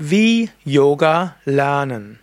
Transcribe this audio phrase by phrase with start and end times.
[0.00, 2.20] Wie Yoga lernen.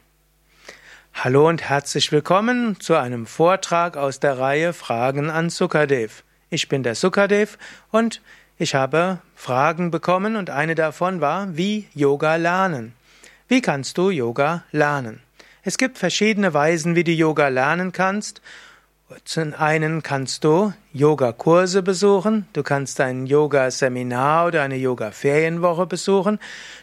[1.13, 6.23] Hallo und herzlich willkommen zu einem Vortrag aus der Reihe Fragen an Sukadev.
[6.49, 7.57] Ich bin der Sukadev
[7.91, 8.21] und
[8.57, 12.93] ich habe Fragen bekommen und eine davon war, wie Yoga lernen.
[13.49, 15.19] Wie kannst du Yoga lernen?
[15.61, 18.41] Es gibt verschiedene Weisen, wie du Yoga lernen kannst
[19.23, 26.39] zum einen kannst du Yoga-Kurse besuchen, du kannst ein Yoga-Seminar oder eine Yoga-Ferienwoche besuchen,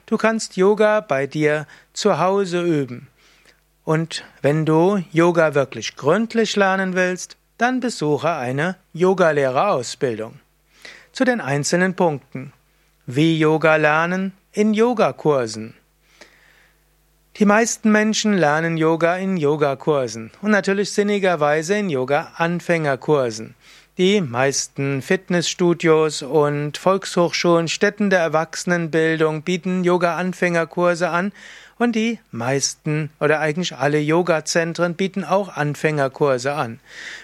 [0.07, 3.09] du kannst Yoga bei dir zu Hause üben.
[3.85, 10.39] Und wenn du Yoga wirklich gründlich lernen willst, dann besuche eine Yogalehrerausbildung.
[11.11, 12.53] Zu den einzelnen Punkten.
[13.05, 15.75] Wie Yoga lernen in Yogakursen.
[17.39, 23.55] Die meisten Menschen lernen Yoga in Yogakursen und natürlich sinnigerweise in Yoga-Anfängerkursen.
[23.97, 31.33] Die meisten Fitnessstudios und Volkshochschulen, Städten der Erwachsenenbildung bieten Yoga-Anfängerkurse an
[31.83, 36.81] und die meisten oder eigentlich alle Yoga-Zentren bieten auch Anfängerkurse an.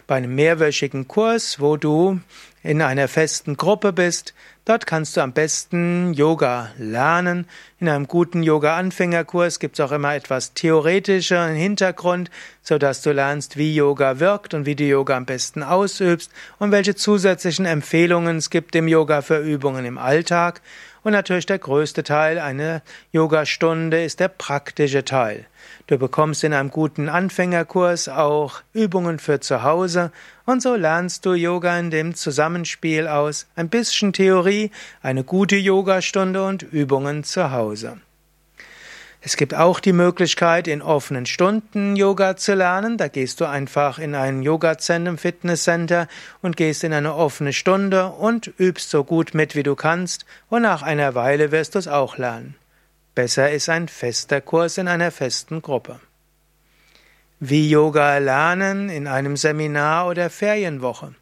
[0.06, 2.20] Bei einem mehrwöchigen Kurs, wo du
[2.62, 7.47] in einer festen Gruppe bist, dort kannst du am besten Yoga lernen.
[7.79, 12.31] In einem guten Yoga-Anfängerkurs gibt es auch immer etwas theoretischer Hintergrund,
[12.62, 16.73] so dass du lernst, wie Yoga wirkt und wie du Yoga am besten ausübst und
[16.73, 20.61] welche zusätzlichen Empfehlungen es gibt im Yoga für Übungen im Alltag.
[21.09, 25.47] Und natürlich der größte Teil einer Yogastunde ist der praktische Teil.
[25.87, 30.12] Du bekommst in einem guten Anfängerkurs auch Übungen für zu Hause
[30.45, 34.70] und so lernst du Yoga in dem Zusammenspiel aus ein bisschen Theorie,
[35.01, 37.97] eine gute Yogastunde und Übungen zu Hause.
[39.29, 42.97] Es gibt auch die Möglichkeit, in offenen Stunden Yoga zu lernen.
[42.97, 46.09] Da gehst du einfach in ein Yoga-Zentrum, Fitnesscenter
[46.41, 50.25] und gehst in eine offene Stunde und übst so gut mit, wie du kannst.
[50.48, 52.55] Und nach einer Weile wirst du es auch lernen.
[53.15, 56.01] Besser ist ein fester Kurs in einer festen Gruppe.
[57.39, 61.14] Wie Yoga lernen in einem Seminar oder Ferienwoche.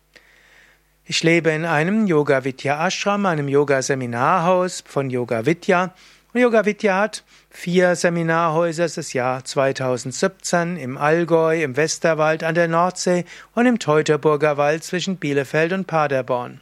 [1.06, 5.92] Ich lebe in einem Yoga Vidya Ashram, einem Yoga Seminarhaus von Yoga Vidya.
[6.38, 13.24] Yoga Vidya hat vier Seminarhäuser das Jahr 2017 im Allgäu, im Westerwald, an der Nordsee
[13.54, 16.60] und im Teutoburger Wald zwischen Bielefeld und Paderborn.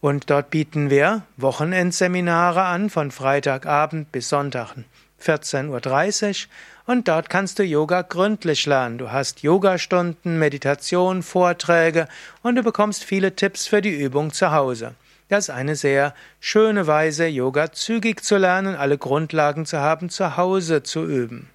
[0.00, 4.76] Und dort bieten wir Wochenendseminare an von Freitagabend bis Sonntag
[5.22, 8.98] 14.30 Uhr und dort kannst du Yoga gründlich lernen.
[8.98, 12.08] Du hast Yogastunden, Meditation, Vorträge
[12.42, 14.94] und du bekommst viele Tipps für die Übung zu Hause.
[15.28, 20.38] Das ist eine sehr schöne Weise, Yoga zügig zu lernen, alle Grundlagen zu haben, zu
[20.38, 21.50] Hause zu üben.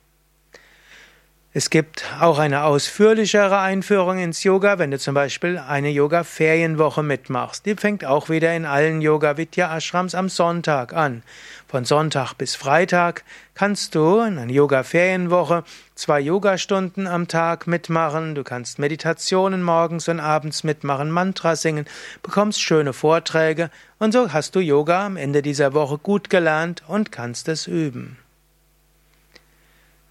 [1.56, 7.68] Es gibt auch eine ausführlichere Einführung ins Yoga, wenn du zum Beispiel eine Yoga-Ferienwoche mitmachst.
[7.68, 11.22] Die fängt auch wieder in allen Yoga-Vidya-Ashrams am Sonntag an.
[11.68, 18.34] Von Sonntag bis Freitag kannst du in einer Yoga-Ferienwoche zwei Yogastunden am Tag mitmachen.
[18.34, 21.86] Du kannst Meditationen morgens und abends mitmachen, Mantra singen,
[22.24, 27.12] bekommst schöne Vorträge und so hast du Yoga am Ende dieser Woche gut gelernt und
[27.12, 28.18] kannst es üben.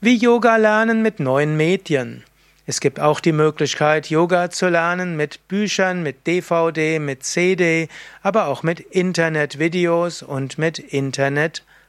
[0.04, 2.24] Wie Yoga lernen mit neuen Medien.
[2.66, 7.86] Es gibt auch die Möglichkeit, Yoga zu lernen mit Büchern, mit DVD, mit CD,
[8.20, 10.80] aber auch mit Internetvideos und mit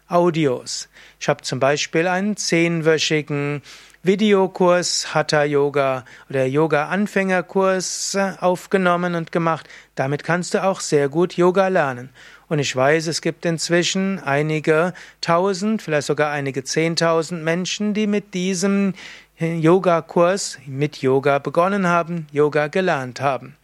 [0.10, 0.90] Internet-Audios.
[1.20, 3.62] Ich habe zum Beispiel einen zehnwöchigen
[4.04, 9.68] Videokurs Hatha Yoga oder Yoga Anfängerkurs aufgenommen und gemacht.
[9.96, 12.10] Damit kannst du auch sehr gut Yoga lernen.
[12.50, 18.34] Und ich weiß, es gibt inzwischen einige tausend, vielleicht sogar einige zehntausend Menschen, die mit
[18.34, 18.94] diesem
[19.40, 23.56] Yoga-Kurs mit Yoga begonnen haben, Yoga gelernt haben.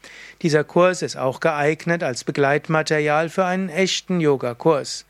[0.41, 5.05] Dieser Kurs ist auch geeignet als Begleitmaterial für einen echten Yoga-Kurs.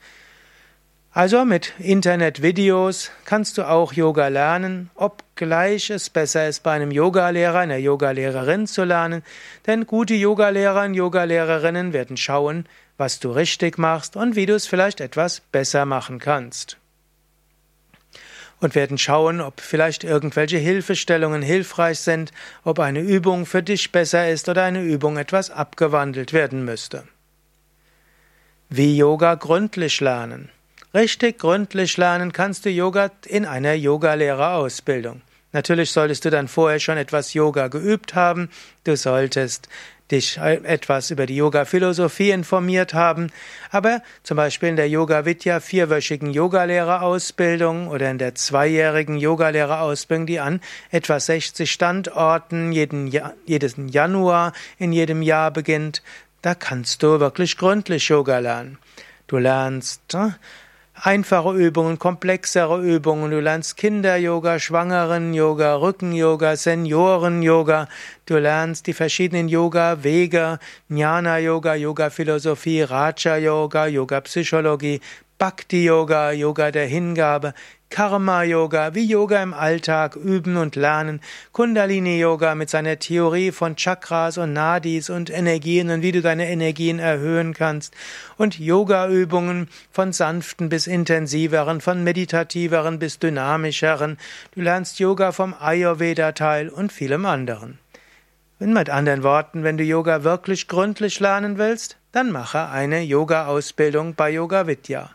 [1.20, 7.60] Also mit Internetvideos kannst du auch Yoga lernen, obgleich es besser ist, bei einem Yogalehrer,
[7.60, 9.22] einer Yogalehrerin zu lernen,
[9.68, 14.66] denn gute Yogalehrer und Yogalehrerinnen werden schauen, was du richtig machst und wie du es
[14.66, 16.78] vielleicht etwas besser machen kannst.
[18.62, 22.32] Und werden schauen, ob vielleicht irgendwelche Hilfestellungen hilfreich sind,
[22.64, 27.04] ob eine Übung für dich besser ist oder eine Übung etwas abgewandelt werden müsste.
[28.70, 30.50] Wie Yoga gründlich lernen.
[30.94, 35.22] Richtig gründlich lernen kannst du Yoga in einer Yogalehrerausbildung.
[35.52, 38.50] Natürlich solltest du dann vorher schon etwas Yoga geübt haben.
[38.86, 39.70] Du solltest
[40.10, 43.32] dich etwas über die Yoga-Philosophie informiert haben.
[43.70, 50.40] Aber zum Beispiel in der Yoga Vidya vierwöchigen Yogalehrerausbildung oder in der zweijährigen Yogalehrerausbildung, die
[50.40, 50.60] an
[50.90, 56.02] etwa 60 Standorten jeden, Jahr, jeden Januar in jedem Jahr beginnt,
[56.42, 58.80] da kannst du wirklich gründlich Yoga lernen.
[59.28, 60.30] Du lernst äh,
[61.02, 63.32] einfache Übungen, komplexere Übungen.
[63.32, 67.88] Du lernst Kinder-Yoga, Schwangeren-Yoga, Rücken-Yoga, Senioren-Yoga.
[68.26, 70.60] Du lernst die verschiedenen Yoga-Wege,
[70.90, 75.02] Jnana-Yoga, Yoga-Philosophie, Raja-Yoga, Yoga-Psychologie,
[75.40, 77.54] Bhakti-Yoga, Yoga der Hingabe,
[77.90, 81.22] Karma-Yoga, wie Yoga im Alltag üben und lernen,
[81.54, 87.00] Kundalini-Yoga mit seiner Theorie von Chakras und Nadis und Energien und wie du deine Energien
[87.00, 87.96] erhöhen kannst
[88.36, 94.18] und Yoga-Übungen von sanften bis intensiveren, von meditativeren bis dynamischeren.
[94.56, 97.80] Du lernst Yoga vom Ayurveda-Teil und vielem anderen.
[98.60, 104.16] Und mit anderen Worten, wenn du Yoga wirklich gründlich lernen willst, dann mache eine Yoga-Ausbildung
[104.16, 105.12] bei Yoga Vidya.